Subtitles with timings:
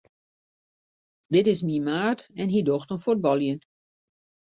[1.33, 3.59] Dit is myn maat en hy docht oan fuotbaljen.